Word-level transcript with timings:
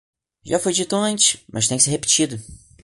Já 0.43 0.57
foi 0.57 0.73
dito 0.73 0.95
antes, 0.95 1.43
mas 1.47 1.67
tem 1.67 1.77
que 1.77 1.83
ser 1.83 1.91
repetido. 1.91 2.41